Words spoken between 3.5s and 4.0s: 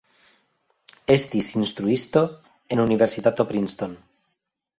Princeton.